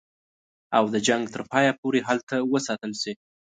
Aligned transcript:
او 0.77 0.83
د 0.93 0.95
جنګ 1.07 1.23
تر 1.33 1.41
پایه 1.51 1.71
پوري 1.79 2.01
هلته 2.09 2.35
وساتل 2.51 2.91
شي. 3.01 3.13